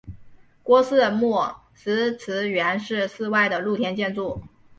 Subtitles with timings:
[0.63, 1.37] 郭氏墓
[1.75, 4.41] 石祠原是室外的露天建筑。